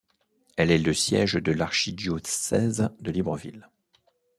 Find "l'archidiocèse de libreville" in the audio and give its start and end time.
1.51-3.69